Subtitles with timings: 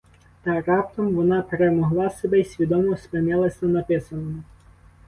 [0.43, 4.43] Та раптом вона перемогла себе й свідомо спинилась на написаному.